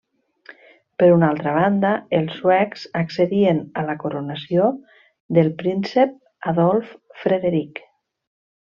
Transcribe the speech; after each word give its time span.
Per 1.01 1.09
una 1.15 1.27
altra 1.33 1.53
banda, 1.57 1.91
els 2.21 2.39
suecs 2.39 2.87
accedien 3.01 3.61
a 3.83 3.85
la 3.91 3.97
coronació 4.07 4.73
del 5.39 5.55
príncep 5.63 6.19
Adolf 6.55 6.99
Frederic. 7.25 7.89